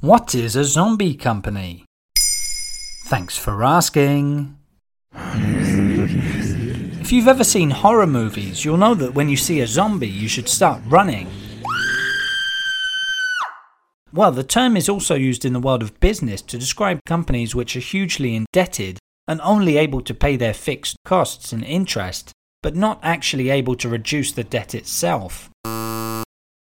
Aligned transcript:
What 0.00 0.34
is 0.34 0.56
a 0.56 0.64
zombie 0.64 1.14
company? 1.14 1.84
Thanks 3.04 3.36
for 3.36 3.62
asking. 3.62 4.56
If 5.12 7.12
you've 7.12 7.28
ever 7.28 7.44
seen 7.44 7.68
horror 7.68 8.06
movies, 8.06 8.64
you'll 8.64 8.78
know 8.78 8.94
that 8.94 9.12
when 9.12 9.28
you 9.28 9.36
see 9.36 9.60
a 9.60 9.66
zombie, 9.66 10.08
you 10.08 10.26
should 10.26 10.48
start 10.48 10.80
running. 10.86 11.28
Well, 14.10 14.32
the 14.32 14.42
term 14.42 14.74
is 14.74 14.88
also 14.88 15.16
used 15.16 15.44
in 15.44 15.52
the 15.52 15.60
world 15.60 15.82
of 15.82 16.00
business 16.00 16.40
to 16.42 16.56
describe 16.56 17.04
companies 17.04 17.54
which 17.54 17.76
are 17.76 17.80
hugely 17.80 18.34
indebted 18.34 18.98
and 19.28 19.38
only 19.42 19.76
able 19.76 20.00
to 20.00 20.14
pay 20.14 20.36
their 20.36 20.54
fixed 20.54 20.96
costs 21.04 21.52
and 21.52 21.62
interest, 21.62 22.32
but 22.62 22.74
not 22.74 23.00
actually 23.02 23.50
able 23.50 23.74
to 23.74 23.90
reduce 23.90 24.32
the 24.32 24.44
debt 24.44 24.74
itself. 24.74 25.50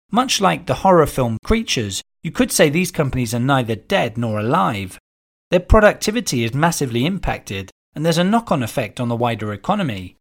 Much 0.09 0.39
like 0.39 0.67
the 0.67 0.75
horror 0.75 1.05
film 1.05 1.37
Creatures, 1.43 2.01
you 2.25 2.31
could 2.31 2.51
say 2.51 2.69
these 2.69 2.91
companies 2.91 3.35
are 3.35 3.39
neither 3.39 3.75
dead 3.75 4.17
nor 4.17 4.39
alive. 4.39 4.97
Their 5.51 5.59
productivity 5.59 6.43
is 6.43 6.55
massively 6.55 7.05
impacted, 7.05 7.69
and 7.93 8.03
there's 8.03 8.17
a 8.17 8.23
knock 8.23 8.51
on 8.51 8.63
effect 8.63 8.99
on 8.99 9.09
the 9.09 9.15
wider 9.15 9.53
economy. 9.53 10.17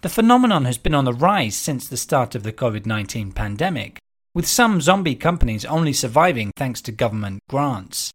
The 0.00 0.08
phenomenon 0.08 0.64
has 0.64 0.78
been 0.78 0.94
on 0.94 1.04
the 1.04 1.12
rise 1.12 1.54
since 1.54 1.86
the 1.86 1.98
start 1.98 2.34
of 2.34 2.44
the 2.44 2.52
COVID 2.52 2.86
19 2.86 3.32
pandemic, 3.32 3.98
with 4.32 4.48
some 4.48 4.80
zombie 4.80 5.16
companies 5.16 5.66
only 5.66 5.92
surviving 5.92 6.50
thanks 6.56 6.80
to 6.80 6.92
government 6.92 7.40
grants. 7.50 8.10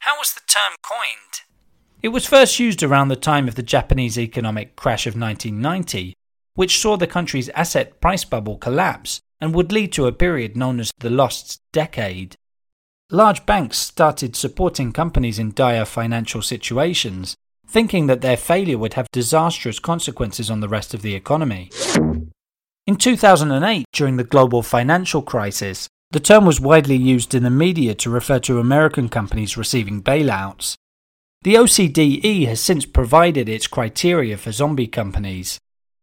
How 0.00 0.18
was 0.18 0.34
the 0.34 0.42
term 0.46 0.76
coined? 0.82 1.40
It 2.02 2.08
was 2.08 2.26
first 2.26 2.58
used 2.58 2.82
around 2.82 3.08
the 3.08 3.16
time 3.16 3.48
of 3.48 3.54
the 3.54 3.62
Japanese 3.62 4.18
economic 4.18 4.76
crash 4.76 5.06
of 5.06 5.18
1990, 5.18 6.12
which 6.52 6.78
saw 6.78 6.98
the 6.98 7.06
country's 7.06 7.48
asset 7.50 7.98
price 8.02 8.26
bubble 8.26 8.58
collapse 8.58 9.22
and 9.40 9.54
would 9.54 9.72
lead 9.72 9.92
to 9.92 10.06
a 10.06 10.12
period 10.12 10.56
known 10.56 10.80
as 10.80 10.92
the 10.98 11.10
Lost 11.10 11.60
Decade. 11.72 12.36
Large 13.10 13.46
banks 13.46 13.78
started 13.78 14.34
supporting 14.34 14.92
companies 14.92 15.38
in 15.38 15.52
dire 15.52 15.84
financial 15.84 16.42
situations, 16.42 17.36
thinking 17.68 18.06
that 18.06 18.20
their 18.20 18.36
failure 18.36 18.78
would 18.78 18.94
have 18.94 19.06
disastrous 19.12 19.78
consequences 19.78 20.50
on 20.50 20.60
the 20.60 20.68
rest 20.68 20.94
of 20.94 21.02
the 21.02 21.14
economy. 21.14 21.70
In 22.86 22.96
2008, 22.96 23.84
during 23.92 24.16
the 24.16 24.24
global 24.24 24.62
financial 24.62 25.22
crisis, 25.22 25.88
the 26.12 26.20
term 26.20 26.46
was 26.46 26.60
widely 26.60 26.96
used 26.96 27.34
in 27.34 27.42
the 27.42 27.50
media 27.50 27.94
to 27.96 28.10
refer 28.10 28.38
to 28.40 28.60
American 28.60 29.08
companies 29.08 29.56
receiving 29.56 30.02
bailouts. 30.02 30.76
The 31.42 31.54
OCDE 31.54 32.46
has 32.46 32.60
since 32.60 32.86
provided 32.86 33.48
its 33.48 33.66
criteria 33.66 34.36
for 34.36 34.52
zombie 34.52 34.86
companies. 34.86 35.58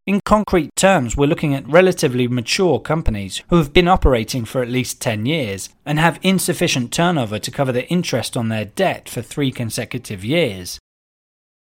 In 0.06 0.20
concrete 0.26 0.76
terms, 0.76 1.16
we're 1.16 1.28
looking 1.28 1.54
at 1.54 1.66
relatively 1.66 2.28
mature 2.28 2.78
companies 2.78 3.42
who 3.48 3.56
have 3.56 3.72
been 3.72 3.88
operating 3.88 4.44
for 4.44 4.62
at 4.62 4.68
least 4.68 5.00
10 5.02 5.26
years 5.26 5.70
and 5.86 5.98
have 5.98 6.20
insufficient 6.22 6.92
turnover 6.92 7.40
to 7.40 7.52
cover 7.52 7.72
the 7.72 7.88
interest 7.88 8.36
on 8.36 8.50
their 8.50 8.66
debt 8.66 9.08
for 9.08 9.22
three 9.22 9.50
consecutive 9.50 10.26
years. 10.26 10.78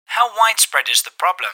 How 0.07 0.31
widespread 0.37 0.89
is 0.91 1.03
the 1.03 1.13
problem? 1.17 1.53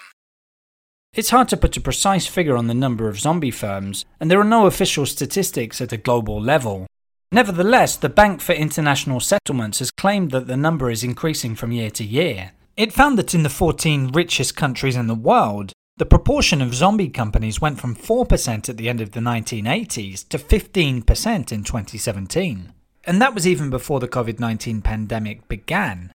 It's 1.12 1.28
hard 1.28 1.50
to 1.50 1.58
put 1.58 1.76
a 1.76 1.82
precise 1.82 2.26
figure 2.26 2.56
on 2.56 2.66
the 2.66 2.72
number 2.72 3.10
of 3.10 3.20
zombie 3.20 3.50
firms, 3.50 4.06
and 4.18 4.30
there 4.30 4.40
are 4.40 4.44
no 4.44 4.64
official 4.64 5.04
statistics 5.04 5.82
at 5.82 5.92
a 5.92 5.98
global 5.98 6.40
level. 6.40 6.86
Nevertheless, 7.30 7.96
the 7.96 8.08
Bank 8.08 8.40
for 8.40 8.54
International 8.54 9.20
Settlements 9.20 9.80
has 9.80 9.90
claimed 9.90 10.30
that 10.30 10.46
the 10.46 10.56
number 10.56 10.90
is 10.90 11.04
increasing 11.04 11.54
from 11.54 11.72
year 11.72 11.90
to 11.90 12.04
year. 12.04 12.52
It 12.78 12.94
found 12.94 13.18
that 13.18 13.34
in 13.34 13.42
the 13.42 13.50
14 13.50 14.12
richest 14.12 14.56
countries 14.56 14.96
in 14.96 15.08
the 15.08 15.14
world, 15.14 15.74
the 16.00 16.06
proportion 16.06 16.62
of 16.62 16.74
zombie 16.74 17.10
companies 17.10 17.60
went 17.60 17.78
from 17.78 17.94
4% 17.94 18.70
at 18.70 18.78
the 18.78 18.88
end 18.88 19.02
of 19.02 19.10
the 19.10 19.20
1980s 19.20 20.26
to 20.30 20.38
15% 20.38 21.52
in 21.52 21.62
2017. 21.62 22.72
And 23.04 23.20
that 23.20 23.34
was 23.34 23.46
even 23.46 23.68
before 23.68 24.00
the 24.00 24.08
COVID 24.08 24.40
19 24.40 24.80
pandemic 24.80 25.46
began. 25.46 26.10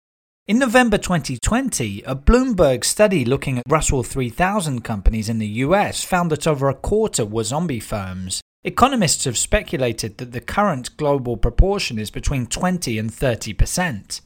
In 0.45 0.59
November 0.59 0.99
2020, 0.99 2.03
a 2.03 2.15
Bloomberg 2.15 2.83
study 2.85 3.25
looking 3.25 3.57
at 3.57 3.63
Russell 3.67 4.03
3000 4.03 4.83
companies 4.83 5.29
in 5.29 5.39
the 5.39 5.63
US 5.65 6.03
found 6.03 6.29
that 6.29 6.45
over 6.45 6.69
a 6.69 6.75
quarter 6.75 7.25
were 7.25 7.43
zombie 7.43 7.79
firms. 7.79 8.39
Economists 8.63 9.25
have 9.25 9.35
speculated 9.35 10.19
that 10.19 10.31
the 10.31 10.41
current 10.41 10.95
global 10.95 11.37
proportion 11.37 11.97
is 11.97 12.11
between 12.11 12.45
20 12.45 12.99
and 12.99 13.11
30 13.11 13.53
percent. 13.53 14.21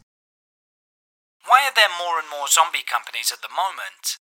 Why 1.46 1.64
are 1.66 1.74
there 1.74 1.88
more 1.98 2.20
and 2.20 2.30
more 2.30 2.50
zombie 2.50 2.84
companies 2.86 3.32
at 3.32 3.42
the 3.42 3.56
moment? 3.56 4.18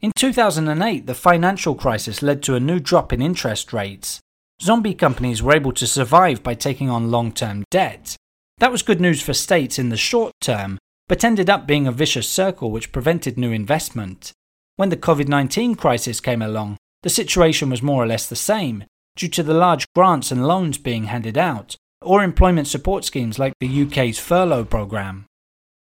In 0.00 0.12
2008, 0.16 1.06
the 1.06 1.14
financial 1.14 1.74
crisis 1.74 2.22
led 2.22 2.42
to 2.42 2.54
a 2.54 2.60
new 2.60 2.78
drop 2.78 3.12
in 3.12 3.22
interest 3.22 3.72
rates. 3.72 4.20
Zombie 4.60 4.94
companies 4.94 5.42
were 5.42 5.54
able 5.54 5.72
to 5.72 5.86
survive 5.86 6.42
by 6.42 6.54
taking 6.54 6.90
on 6.90 7.10
long 7.10 7.32
term 7.32 7.64
debt. 7.70 8.16
That 8.58 8.70
was 8.70 8.82
good 8.82 9.00
news 9.00 9.20
for 9.20 9.34
states 9.34 9.78
in 9.78 9.88
the 9.88 9.96
short 9.96 10.32
term, 10.40 10.78
but 11.08 11.24
ended 11.24 11.50
up 11.50 11.66
being 11.66 11.86
a 11.86 11.92
vicious 11.92 12.28
circle 12.28 12.70
which 12.70 12.92
prevented 12.92 13.36
new 13.36 13.50
investment. 13.50 14.32
When 14.76 14.88
the 14.88 14.96
COVID 14.96 15.28
19 15.28 15.74
crisis 15.74 16.20
came 16.20 16.42
along, 16.42 16.76
the 17.02 17.10
situation 17.10 17.70
was 17.70 17.82
more 17.82 18.02
or 18.02 18.06
less 18.06 18.28
the 18.28 18.36
same, 18.36 18.84
due 19.16 19.28
to 19.28 19.42
the 19.42 19.54
large 19.54 19.86
grants 19.94 20.30
and 20.30 20.46
loans 20.46 20.78
being 20.78 21.04
handed 21.04 21.36
out, 21.36 21.76
or 22.00 22.22
employment 22.22 22.66
support 22.66 23.04
schemes 23.04 23.38
like 23.38 23.52
the 23.60 23.82
UK's 23.82 24.18
furlough 24.18 24.64
programme. 24.64 25.26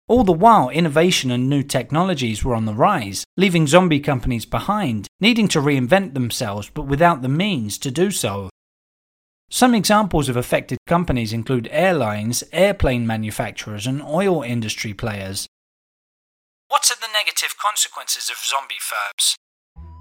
All 0.09 0.23
the 0.23 0.31
while, 0.31 0.69
innovation 0.69 1.31
and 1.31 1.49
new 1.49 1.63
technologies 1.63 2.41
were 2.43 2.55
on 2.55 2.63
the 2.63 2.73
rise, 2.73 3.25
leaving 3.35 3.67
zombie 3.67 3.99
companies 3.99 4.45
behind, 4.45 5.07
needing 5.19 5.49
to 5.49 5.59
reinvent 5.59 6.13
themselves 6.13 6.69
but 6.73 6.83
without 6.87 7.21
the 7.21 7.27
means 7.27 7.77
to 7.79 7.91
do 7.91 8.09
so. 8.09 8.49
Some 9.49 9.75
examples 9.75 10.29
of 10.29 10.37
affected 10.37 10.77
companies 10.87 11.33
include 11.33 11.67
airlines, 11.71 12.41
airplane 12.53 13.05
manufacturers, 13.05 13.85
and 13.85 14.01
oil 14.01 14.43
industry 14.43 14.93
players. 14.93 15.45
What 16.69 16.89
are 16.89 16.99
the 16.99 17.11
negative 17.13 17.55
consequences 17.57 18.29
of 18.29 18.37
zombie 18.37 18.75
firms? 18.79 19.35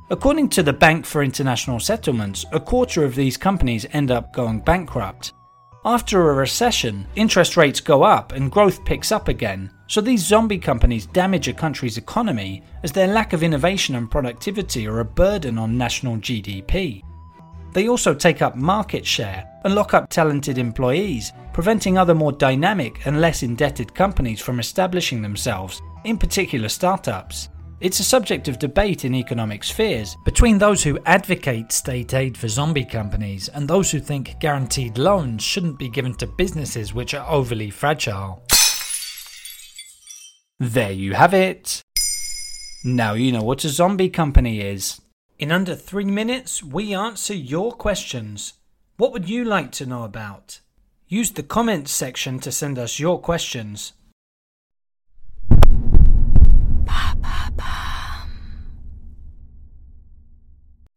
According 0.08 0.50
to 0.50 0.62
the 0.62 0.72
Bank 0.72 1.04
for 1.04 1.24
International 1.24 1.80
Settlements, 1.80 2.44
a 2.52 2.60
quarter 2.60 3.04
of 3.04 3.16
these 3.16 3.36
companies 3.36 3.86
end 3.92 4.12
up 4.12 4.32
going 4.32 4.60
bankrupt. 4.60 5.32
After 5.84 6.30
a 6.30 6.34
recession, 6.34 7.06
interest 7.16 7.56
rates 7.56 7.80
go 7.80 8.04
up 8.04 8.32
and 8.32 8.52
growth 8.52 8.84
picks 8.84 9.10
up 9.10 9.28
again, 9.28 9.70
so 9.88 10.00
these 10.00 10.24
zombie 10.24 10.58
companies 10.58 11.06
damage 11.06 11.48
a 11.48 11.52
country's 11.52 11.96
economy 11.96 12.62
as 12.82 12.92
their 12.92 13.06
lack 13.06 13.32
of 13.32 13.42
innovation 13.42 13.94
and 13.94 14.10
productivity 14.10 14.86
are 14.86 15.00
a 15.00 15.04
burden 15.04 15.58
on 15.58 15.78
national 15.78 16.16
GDP. 16.16 17.02
They 17.72 17.88
also 17.88 18.14
take 18.14 18.42
up 18.42 18.56
market 18.56 19.04
share 19.04 19.46
and 19.64 19.74
lock 19.74 19.94
up 19.94 20.08
talented 20.08 20.58
employees, 20.58 21.32
preventing 21.52 21.98
other 21.98 22.14
more 22.14 22.32
dynamic 22.32 23.06
and 23.06 23.20
less 23.20 23.42
indebted 23.42 23.94
companies 23.94 24.40
from 24.40 24.58
establishing 24.58 25.22
themselves, 25.22 25.82
in 26.04 26.16
particular 26.16 26.68
startups. 26.68 27.48
It's 27.78 28.00
a 28.00 28.04
subject 28.04 28.48
of 28.48 28.58
debate 28.58 29.04
in 29.04 29.14
economic 29.14 29.62
spheres 29.62 30.16
between 30.24 30.56
those 30.56 30.82
who 30.82 30.98
advocate 31.04 31.70
state 31.70 32.14
aid 32.14 32.38
for 32.38 32.48
zombie 32.48 32.86
companies 32.86 33.48
and 33.50 33.68
those 33.68 33.90
who 33.90 34.00
think 34.00 34.40
guaranteed 34.40 34.96
loans 34.96 35.42
shouldn't 35.42 35.78
be 35.78 35.90
given 35.90 36.14
to 36.14 36.26
businesses 36.26 36.94
which 36.94 37.12
are 37.12 37.30
overly 37.30 37.68
fragile. 37.68 38.42
There 40.58 40.92
you 40.92 41.12
have 41.12 41.34
it. 41.34 41.82
Now 42.82 43.12
you 43.12 43.30
know 43.30 43.42
what 43.42 43.64
a 43.64 43.68
zombie 43.68 44.08
company 44.08 44.62
is. 44.62 45.02
In 45.38 45.52
under 45.52 45.74
three 45.74 46.06
minutes, 46.06 46.62
we 46.62 46.94
answer 46.94 47.34
your 47.34 47.72
questions. 47.72 48.54
What 48.96 49.12
would 49.12 49.28
you 49.28 49.44
like 49.44 49.70
to 49.72 49.84
know 49.84 50.04
about? 50.04 50.60
Use 51.08 51.30
the 51.30 51.42
comments 51.42 51.92
section 51.92 52.38
to 52.40 52.50
send 52.50 52.78
us 52.78 52.98
your 52.98 53.20
questions. 53.20 53.92